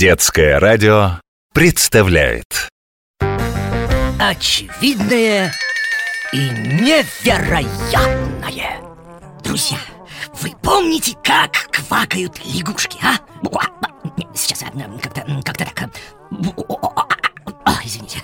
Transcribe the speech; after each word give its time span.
Детское 0.00 0.56
радио 0.58 1.20
представляет. 1.52 2.70
Очевидное 4.18 5.52
и 6.32 6.48
невероятное. 6.48 8.80
Друзья, 9.44 9.76
вы 10.40 10.52
помните, 10.62 11.14
как 11.22 11.68
квакают 11.70 12.40
лягушки, 12.46 12.96
а? 13.02 13.18
Сейчас 14.34 14.62
я 14.62 14.70
как-то 15.00 15.22
как 15.44 15.58
так 15.58 15.68
Извините. 17.84 18.22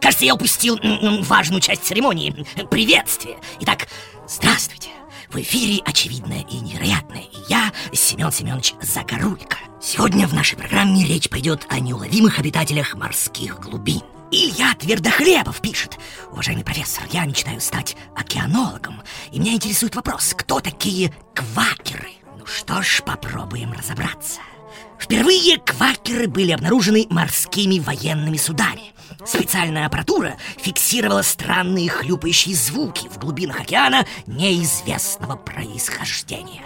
Кажется, 0.00 0.24
я 0.24 0.34
упустил 0.34 0.76
важную 1.22 1.60
часть 1.60 1.84
церемонии. 1.84 2.44
Приветствие. 2.68 3.36
Итак, 3.60 3.86
здравствуйте. 4.26 4.90
В 5.28 5.36
эфире 5.36 5.80
очевидное 5.84 6.44
и 6.50 6.56
невероятное 6.56 7.26
я, 7.46 7.70
Семен 7.92 8.32
Семенович 8.32 8.74
Загорулько 8.82 9.69
Сегодня 9.82 10.28
в 10.28 10.34
нашей 10.34 10.58
программе 10.58 11.06
речь 11.06 11.30
пойдет 11.30 11.66
о 11.70 11.80
неуловимых 11.80 12.38
обитателях 12.38 12.94
морских 12.94 13.58
глубин 13.60 14.02
Илья 14.30 14.74
Твердохлебов 14.74 15.62
пишет 15.62 15.98
Уважаемый 16.30 16.64
профессор, 16.64 17.04
я 17.10 17.24
мечтаю 17.24 17.62
стать 17.62 17.96
океанологом 18.14 19.02
И 19.32 19.38
меня 19.40 19.54
интересует 19.54 19.96
вопрос, 19.96 20.34
кто 20.36 20.60
такие 20.60 21.14
квакеры? 21.34 22.10
Ну 22.38 22.44
что 22.44 22.82
ж, 22.82 23.02
попробуем 23.06 23.72
разобраться 23.72 24.40
Впервые 24.98 25.56
квакеры 25.56 26.28
были 26.28 26.52
обнаружены 26.52 27.06
морскими 27.08 27.78
военными 27.78 28.36
судами 28.36 28.92
Специальная 29.24 29.86
аппаратура 29.86 30.36
фиксировала 30.58 31.22
странные 31.22 31.88
хлюпающие 31.88 32.54
звуки 32.54 33.08
в 33.08 33.18
глубинах 33.18 33.60
океана 33.60 34.06
неизвестного 34.26 35.36
происхождения. 35.36 36.62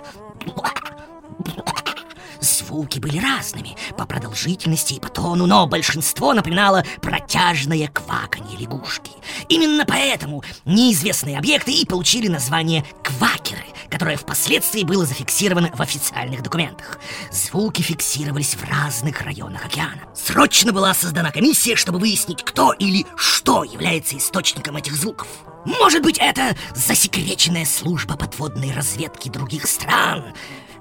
Звуки 2.75 2.99
были 2.99 3.19
разными 3.19 3.77
по 3.97 4.05
продолжительности 4.05 4.95
и 4.95 4.99
по 4.99 5.09
тону, 5.09 5.47
но 5.47 5.65
большинство 5.69 6.35
напоминало 6.35 6.85
протяжное 7.01 7.87
кваканье 7.87 8.59
лягушки. 8.59 9.13
Именно 9.49 9.85
поэтому 9.87 10.43
неизвестные 10.65 11.39
объекты 11.39 11.71
и 11.71 11.87
получили 11.87 12.27
название 12.27 12.85
квакеры, 13.05 13.63
которое 13.91 14.17
впоследствии 14.17 14.83
было 14.83 15.07
зафиксировано 15.07 15.71
в 15.73 15.81
официальных 15.81 16.43
документах. 16.43 16.99
Звуки 17.31 17.81
фиксировались 17.81 18.57
в 18.57 18.69
разных 18.69 19.21
районах 19.21 19.67
океана. 19.67 20.03
Срочно 20.13 20.73
была 20.73 20.95
создана 20.95 21.31
комиссия, 21.31 21.77
чтобы 21.77 22.01
выяснить, 22.01 22.43
кто 22.43 22.73
или 22.73 23.07
что 23.15 23.63
является 23.63 24.19
источником 24.19 24.77
этих 24.77 24.97
звуков. 24.97 25.29
Может 25.65 26.03
быть, 26.03 26.19
это 26.19 26.57
засекреченная 26.75 27.67
служба 27.67 28.17
подводной 28.17 28.73
разведки 28.73 29.29
других 29.29 29.69
стран, 29.69 30.35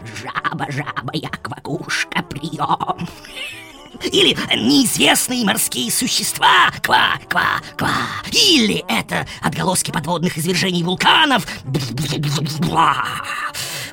Жаба, 0.06 0.66
жаба, 0.70 1.12
я 1.14 1.30
квакушка, 1.30 2.24
прием 2.24 3.08
или 4.12 4.38
неизвестные 4.56 5.46
морские 5.46 5.92
существа. 5.92 6.72
Ква, 6.82 7.20
ква, 7.30 7.62
ква. 7.78 7.94
Или 8.32 8.84
это 8.88 9.28
отголоски 9.42 9.92
подводных 9.92 10.38
извержений 10.38 10.84
вулканов. 10.84 11.46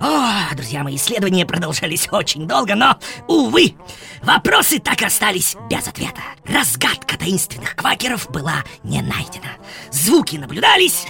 О, 0.01 0.55
друзья 0.55 0.83
мои, 0.83 0.97
исследования 0.97 1.45
продолжались 1.45 2.09
очень 2.11 2.49
долго, 2.49 2.75
но, 2.75 2.99
увы, 3.29 3.75
вопросы 4.23 4.79
так 4.79 5.03
и 5.03 5.05
остались 5.05 5.57
без 5.69 5.87
ответа. 5.87 6.23
Разгадка 6.47 7.19
таинственных 7.19 7.77
квакеров 7.77 8.31
была 8.31 8.65
не 8.83 9.03
найдена. 9.03 9.59
Звуки 9.91 10.37
наблюдались, 10.37 11.07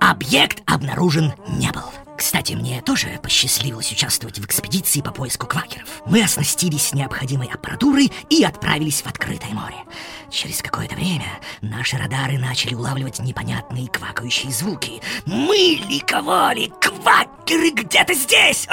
а 0.00 0.10
объект 0.10 0.62
обнаружен 0.66 1.34
не 1.48 1.70
был 1.70 2.03
кстати, 2.16 2.52
мне 2.52 2.80
тоже 2.82 3.18
посчастливилось 3.22 3.90
участвовать 3.90 4.38
в 4.38 4.44
экспедиции 4.44 5.00
по 5.00 5.10
поиску 5.10 5.46
квакеров. 5.46 5.88
Мы 6.06 6.22
оснастились 6.22 6.92
необходимой 6.92 7.48
аппаратурой 7.48 8.12
и 8.30 8.44
отправились 8.44 9.02
в 9.02 9.06
открытое 9.06 9.50
море. 9.50 9.76
Через 10.30 10.62
какое-то 10.62 10.94
время 10.94 11.26
наши 11.60 11.96
радары 11.96 12.38
начали 12.38 12.74
улавливать 12.74 13.18
непонятные 13.18 13.88
квакающие 13.88 14.52
звуки. 14.52 15.02
Мы 15.26 15.80
ликовали! 15.88 16.72
Квакеры 16.80 17.70
где-то 17.70 18.14
здесь! 18.14 18.68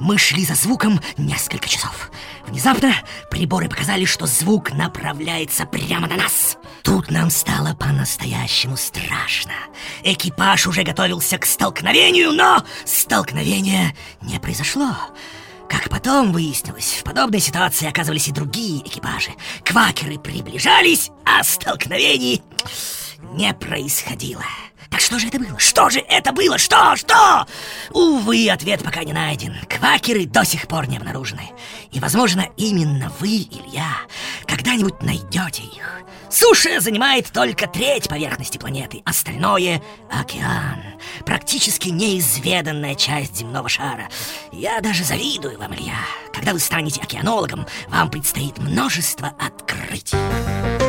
Мы 0.00 0.18
шли 0.18 0.44
за 0.44 0.54
звуком 0.54 1.00
несколько 1.16 1.68
часов. 1.68 2.10
Внезапно 2.46 2.94
приборы 3.30 3.68
показали, 3.68 4.04
что 4.04 4.26
звук 4.26 4.72
направляется 4.72 5.66
прямо 5.66 6.08
на 6.08 6.16
нас. 6.16 6.56
Тут 6.92 7.10
нам 7.10 7.30
стало 7.30 7.72
по-настоящему 7.72 8.76
страшно. 8.76 9.54
Экипаж 10.02 10.66
уже 10.66 10.82
готовился 10.82 11.38
к 11.38 11.46
столкновению, 11.46 12.32
но 12.32 12.62
столкновение 12.84 13.96
не 14.20 14.38
произошло. 14.38 14.94
Как 15.70 15.88
потом 15.88 16.32
выяснилось, 16.32 16.98
в 17.00 17.02
подобной 17.02 17.40
ситуации 17.40 17.88
оказывались 17.88 18.28
и 18.28 18.32
другие 18.32 18.86
экипажи. 18.86 19.30
Квакеры 19.64 20.18
приближались, 20.18 21.10
а 21.24 21.42
столкновений 21.42 22.42
не 23.32 23.54
происходило. 23.54 24.44
Что 25.02 25.18
же 25.18 25.26
это 25.26 25.38
было? 25.40 25.58
Что 25.58 25.90
же 25.90 25.98
это 25.98 26.30
было? 26.32 26.58
Что? 26.58 26.94
Что? 26.94 27.44
Увы, 27.90 28.48
ответ 28.48 28.84
пока 28.84 29.02
не 29.02 29.12
найден. 29.12 29.56
Квакеры 29.68 30.26
до 30.26 30.44
сих 30.44 30.68
пор 30.68 30.86
не 30.86 30.96
обнаружены. 30.96 31.50
И, 31.90 31.98
возможно, 31.98 32.46
именно 32.56 33.12
вы, 33.18 33.48
Илья, 33.50 33.96
когда-нибудь 34.46 35.02
найдете 35.02 35.64
их. 35.64 36.02
Суша 36.30 36.78
занимает 36.78 37.32
только 37.32 37.66
треть 37.66 38.08
поверхности 38.08 38.58
планеты, 38.58 39.02
остальное— 39.04 39.82
океан. 40.10 40.80
Практически 41.26 41.88
неизведанная 41.88 42.94
часть 42.94 43.36
земного 43.36 43.68
шара. 43.68 44.08
Я 44.52 44.80
даже 44.80 45.02
завидую 45.02 45.58
вам, 45.58 45.74
Илья. 45.74 45.98
Когда 46.32 46.52
вы 46.52 46.60
станете 46.60 47.00
океанологом, 47.00 47.66
вам 47.88 48.08
предстоит 48.08 48.56
множество 48.58 49.34
открытий. 49.40 50.81